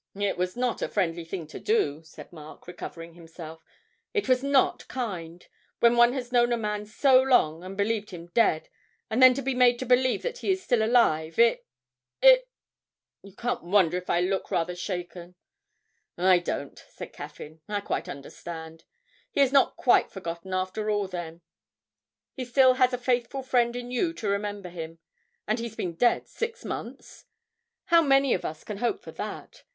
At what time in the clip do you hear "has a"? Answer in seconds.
22.73-22.97